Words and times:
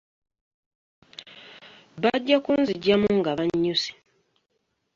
Bajja 2.01 2.37
kuziggyamu 2.45 3.09
nga 3.19 3.31
bannyuse. 3.37 3.91